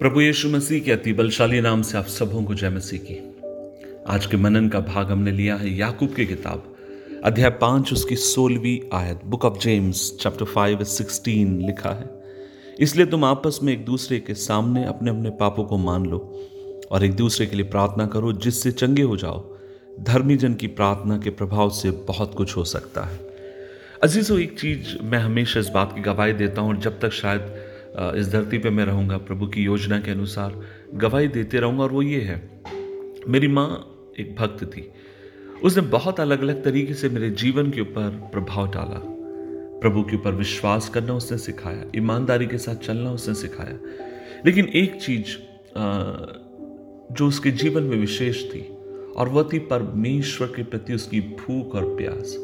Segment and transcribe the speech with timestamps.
[0.00, 3.14] प्रभु यीशु मसीह के अति बलशाली नाम से आप सबों को जय मसीह की।
[4.08, 6.76] आज के मनन का भाग हमने लिया है याकूब की किताब,
[7.24, 12.08] अध्याय पाँच, उसकी सोलहवीं आयत, book of James, chapter five, sixteen लिखा है।
[12.80, 16.18] इसलिए तुम आपस में एक दूसरे के सामने अपने अपने पापों को मान लो
[16.90, 19.56] और एक दूसरे के लिए प्रार्थना करो, जिससे चंगे हो जाओ।
[20.00, 23.20] धर्मी जन की प्रार्थना के प्रभाव से बहुत कुछ हो सकता है।
[24.02, 27.57] अजीज़ों, एक चीज़ मैं हमेशा इस बात की गवाही देता हूँ जब तक शायद
[27.98, 30.60] इस धरती पे मैं रहूँगा प्रभु की योजना के अनुसार।
[30.94, 32.62] गवाही देते रहूँगा और वो ये है,
[33.28, 33.68] मेरी माँ
[34.20, 34.90] एक भक्त थी।
[35.64, 39.00] उसने बहुत अलग अलग तरीके से मेरे जीवन के ऊपर प्रभाव डाला।
[39.80, 43.78] प्रभु के ऊपर विश्वास करना उसने सिखाया, ईमानदारी के साथ चलना उसने सिखाया।
[44.46, 45.36] लेकिन एक चीज़
[47.14, 48.60] जो उसके जीवन में विशेष थी,
[49.16, 52.34] और वह थी परमेश्वर के प्रति उसकी भूख और प्यास।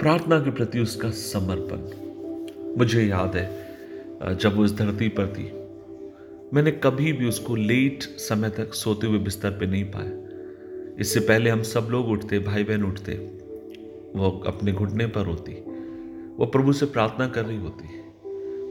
[0.00, 3.71] प्रार्थना के प्रति उसका समर्पण। मुझे याद है
[4.30, 5.50] जब वो इस धरती पर थी,
[6.54, 11.50] मैंने कभी भी उसको लेट समय तक सोते हुए बिस्तर पे नहीं पाया। इससे पहले
[11.50, 13.12] हम सब लोग उठते भाई बहन उठते।
[14.16, 15.52] वो अपने घुटने पर होती
[16.32, 17.84] वो प्रभु से प्रार्थना कर रही होती,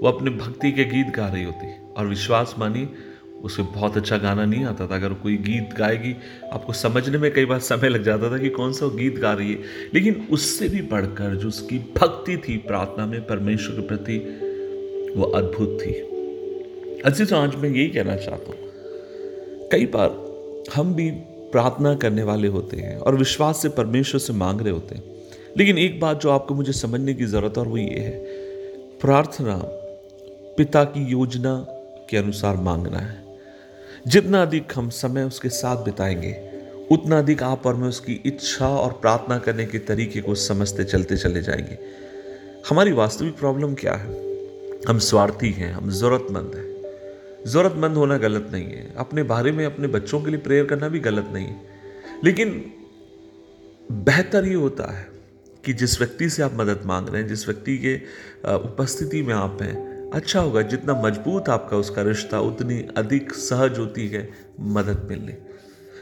[0.01, 2.89] वो अपने भक्ति के गीत गा रही होती। और विश्वास मानी
[3.43, 6.15] उसे बहुत अच्छा गाना नहीं आता था। अगर कोई गीत गाएगी,
[6.53, 9.53] आपको समझने में कई बार समय लग जाता था कि कौन सा गीत गा रही
[9.53, 9.59] है।
[9.93, 14.17] लेकिन उससे भी बढ़कर जो उसकी भक्ति थी, प्रार्थना में परमेश्वर के प्रति
[15.17, 15.91] वो अद्भुत थी।
[17.05, 18.55] अच्छी तो आज मैं यही कहना चाहता हूँ।
[19.69, 20.31] कई बार
[20.75, 21.11] हम भी
[21.51, 25.03] प्रार्थना करने वाले होते हैं और विश्वास से परमेश्वर से मांग रहे होते हैं।
[25.57, 28.19] लेकिन एक बात जो आपको मुझे समझने की ज़रूरत है, और वो ये है,
[29.01, 29.61] प्रार्थना
[30.57, 31.65] पिता की योजना
[32.09, 33.23] के अनुसार मांगना है।
[34.07, 36.49] जितना अधिक हम समय उसके साथ बिताएँगे,
[36.91, 41.17] उतना अधिक आप और मैं उसकी इच्छा और प्रार्थना करने के तरीके को समझते चलते
[41.17, 41.77] चले जाएँगे।
[42.69, 44.30] हमारी वास्तविक प्रॉब्लम क्या है?
[44.87, 49.87] हम स्वार्थी हैं, हम ज़रूरतमंद हैं। ज़रूरतमंद होना गलत नहीं है। अपने बारे में अपने
[49.87, 51.61] बच्चों के लिए प्रेयर करना भी गलत नहीं है।
[52.23, 52.49] लेकिन
[53.91, 55.07] बेहतर ये होता है
[55.65, 57.95] कि जिस व्यक्ति से आप मदद मांग रहे हैं, जिस व्यक्ति के
[58.55, 64.07] उपस्थिति में आप हैं अच्छा होगा जितना मज़बूत आपका उसका रिश्ता, उतनी अधिक सहज होती
[64.07, 65.37] है मदद मिलने।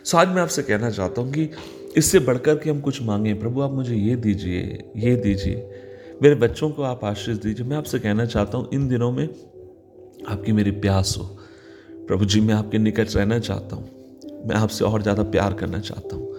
[0.03, 1.49] सो आज मैं आपसे कहना चाहता हूँ कि
[1.97, 5.78] इससे बढ़कर के हम कुछ मांगे। प्रभु, आप मुझे ये दीजिए ये दीजिए।
[6.23, 9.29] मेरे बच्चों को आप आशीष दीजिए। मैं आपसे कहना चाहता हूँ, इन दिनों में
[10.27, 11.23] आपकी मेरी प्यास हो।
[12.07, 13.89] प्रभु जी, मैं आपके निकट रहना चाहता हूँ।
[14.47, 16.31] मैं आपसे और ज़्यादा प्यार करना चाहता हूँ।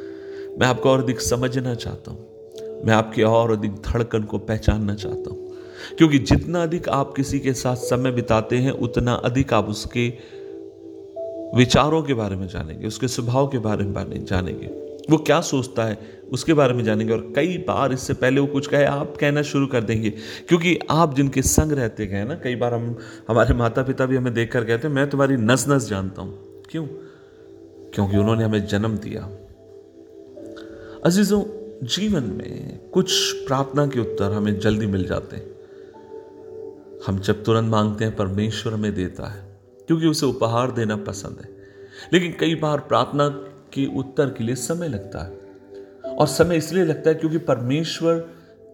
[0.61, 2.27] मैं आपको और अधिक समझना चाहता हूँ।
[2.85, 5.57] मैं आपके और अधिक धड़कन को पहचानना चाहता हूँ।
[5.99, 10.09] क्योंकि जितना अधिक आप किसी के साथ समय बिताते हैं, उतना अधिक आप उसके
[11.57, 16.21] विचारों के बारे में जानेंगे, उसके स्वभाव के बारे में जानेंगे। वो क्या सोचता है,
[16.33, 19.67] उसके बारे में जानेंगे। और कई बार इससे पहले वो कुछ कहे, आप कहना शुरू
[19.67, 20.11] कर देंगे।
[20.49, 24.35] क्योंकि आप जिनके संग रहते गए ना, कई बार हम, हमारे माता पिता भी हमें
[24.35, 26.87] देख कर कहते हैं, मैं तुम्हारी नस नस जानता हूँ। क्यों?
[27.95, 29.23] क्योंकि उन्होंने हमें जन्म दिया।
[31.07, 31.45] अजीजों,
[31.87, 35.51] जीवन में कुछ प्रार्थना के उत्तर हमें जल्दी मिल जाते हैं।
[37.07, 41.49] हम जब तुरंत मांगते हैं, परमेश्वर हमें देता है, क्योंकि उसे उपहार देना पसंद है।
[42.13, 43.45] लेकिन कई बार प्रार्थना
[43.75, 45.51] के उत्तर के लिए समय लगता है।
[46.15, 48.29] और समय इसलिए लगता है क्योंकि परमेश्वर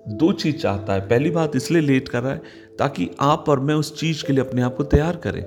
[0.09, 2.43] दो चीज़ चाहता है। पहली बात इसलिए लेट कर रहा है
[2.79, 5.47] ताकि आप और मैं उस चीज़ के लिए अपने आप को तैयार करें।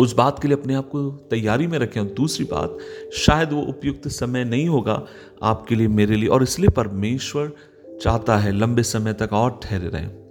[0.00, 2.78] उस बात के लिए अपने आप को तैयारी में रखें। और दूसरी बात,
[3.12, 5.06] शायद वो उपयुक्त समय नहीं होगा
[5.42, 7.52] आपके लिए, मेरे लिए। और इसलिए परमेश्वर
[8.02, 10.25] चाहता है लंबे समय तक और ठहरे रहें।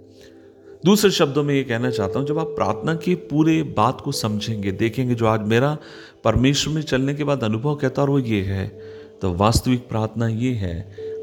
[0.86, 4.72] दूसरे शब्दों में ये कहना चाहता हूँ, जब आप प्रार्थना के पूरे बात को समझेंगे,
[4.72, 5.76] देखेंगे, जो आज मेरा
[6.24, 8.68] परमेश्वर में चलने के बाद अनुभव कहता और वो ये है
[9.22, 10.76] तो वास्तविक प्रार्थना ये है,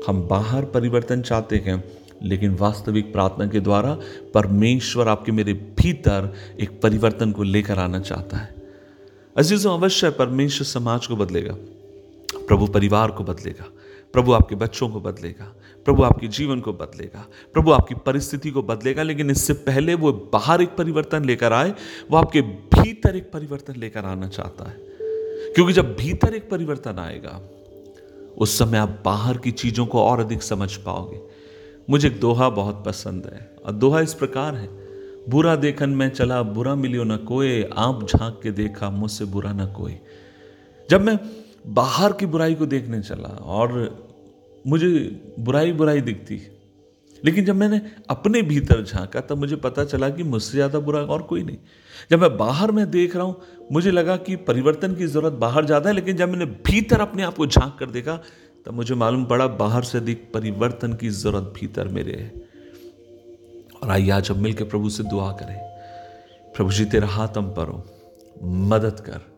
[0.07, 1.84] हम बाहर परिवर्तन चाहते हैं,
[2.24, 3.97] लेकिन वास्तविक प्रार्थना के द्वारा
[4.34, 8.56] परमेश्वर आपके मेरे भीतर एक परिवर्तन को लेकर आना चाहता है।
[9.35, 11.56] अजीजों, अवश्य परमेश्वर समाज को बदलेगा,
[12.38, 13.72] प्रभु परिवार को बदलेगा
[14.13, 19.03] प्रभु आपके बच्चों को बदलेगा, प्रभु आपके जीवन को बदलेगा, प्रभु आपकी परिस्थिति को बदलेगा,
[19.03, 21.74] लेकिन इससे पहले वो बाहर एक परिवर्तन लेकर आए,
[22.12, 24.77] वो आपके भीतर एक परिवर्तन लेकर आना चाहता है।
[25.54, 27.42] क्योंकि जब भीतर एक परिवर्तन आएगा,
[28.38, 31.21] उस समय आप बाहर की चीज़ों को और अधिक समझ पाओगे।
[31.89, 34.69] मुझे एक दोहा बहुत पसंद है, और दोहा इस प्रकार है,
[35.30, 39.66] बुरा देखन मैं चला, बुरा मिलियो न कोई आप झाँक के देखा, मुझसे बुरा न
[39.66, 39.95] कोई।
[40.89, 43.71] जब मैं बाहर की बुराई को देखने चला और
[44.68, 44.89] मुझे
[45.39, 46.42] बुराई बुराई दिखती।
[47.24, 51.21] लेकिन जब मैंने अपने भीतर झांका, तब मुझे पता चला कि मुझसे ज़्यादा बुरा और
[51.21, 51.57] कोई नहीं।
[52.12, 53.36] जब मैं बाहर में देख रहा हूँ,
[53.71, 57.36] मुझे लगा कि परिवर्तन की ज़रूरत बाहर ज़्यादा है, लेकिन जब मैंने भीतर अपने आप
[57.36, 58.16] को झाँक कर देखा,
[58.66, 62.31] तब मुझे मालूम पड़ा बाहर से अधिक परिवर्तन की ज़रूरत भीतर मेरे है।
[63.83, 65.57] और आइए आज अब मिलकर प्रभु से दुआ करें।
[66.56, 67.71] प्रभु जी, तेरा हाथ हम पर
[68.44, 69.32] मदद कर।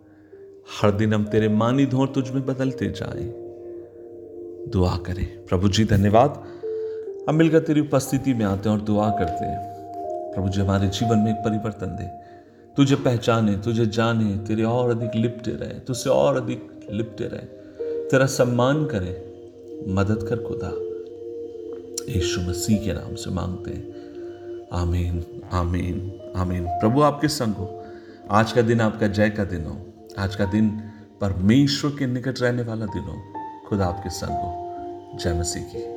[0.72, 3.34] हर दिन हम तेरे मानी धोर तुझ में बदलते जाएँ।
[4.70, 6.44] दुआ करें। प्रभु जी, धन्यवाद।
[7.30, 9.60] हम मिलकर तेरी उपस्थिति में आते हैं और दुआ करते हैं।
[10.34, 12.08] प्रभु जी, हमारे जीवन में एक परिवर्तन दे।
[12.78, 17.46] तुझे पहचाने, तुझे जाने, तेरे और अधिक लिपटे रहे, तुझसे और अधिक लिपटे रहे।
[18.10, 19.32] तेरा सम्मान करे।
[19.88, 20.72] मदद कर खुदा।
[22.14, 23.96] यीशु मसीह के नाम से मांगते हैं।
[24.74, 27.84] आमीन आमीन आमीन। प्रभु आपके संग हो।
[28.32, 29.78] आज का दिन आपका जय का दिन हो।
[30.20, 30.70] आज का दिन
[31.22, 33.24] परमेश्वर के निकट रहने वाला दिन हो
[33.68, 35.95] खुद आपके संग हो। जय मसीह की।